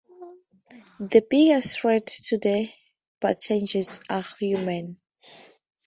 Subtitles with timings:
[0.99, 2.71] The biggest threat to the
[3.21, 4.97] bantengs are humans.